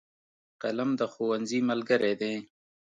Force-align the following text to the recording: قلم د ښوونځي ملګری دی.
قلم 0.61 0.89
د 0.99 1.01
ښوونځي 1.13 1.59
ملګری 1.69 2.13
دی. 2.21 2.35